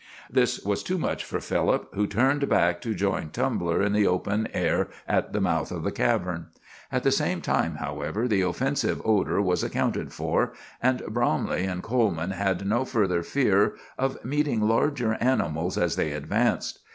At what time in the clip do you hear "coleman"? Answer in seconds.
11.83-12.31